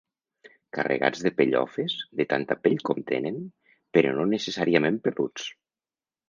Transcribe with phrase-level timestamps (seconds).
[0.77, 3.37] Carregats de pellofes, de tanta pell com tenen,
[3.99, 5.47] però no necessàriament peluts.